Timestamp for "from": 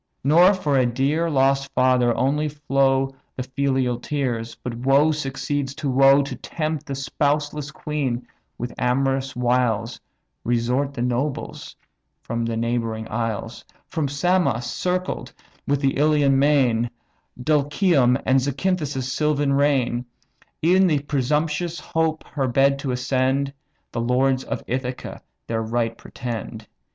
12.23-12.45, 13.85-14.07